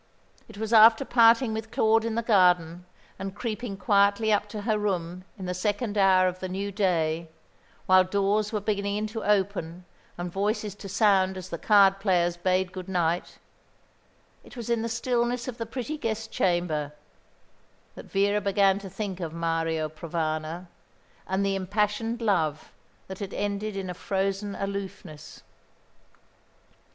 [0.47, 2.87] It was after parting with Claude in the garden,
[3.19, 7.29] and creeping quietly up to her room in the second hour of the new day,
[7.85, 9.85] while doors were beginning to open
[10.17, 13.37] and voices to sound as the card players bade good night;
[14.43, 16.93] it was in the stillness of the pretty guest chamber
[17.93, 20.65] that Vera began to think of Mario Provana,
[21.27, 22.71] and the impassioned love
[23.07, 25.43] that had ended in a frozen aloofness.